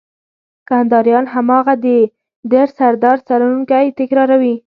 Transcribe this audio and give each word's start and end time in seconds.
کنداريان 0.69 1.25
هماغه 1.33 1.73
د 1.85 1.87
ډر 2.51 2.67
سردار 2.77 3.17
سروکی 3.27 3.85
تکراروي. 3.99 4.55